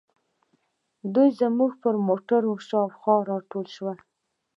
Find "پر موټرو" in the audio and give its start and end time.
1.83-2.51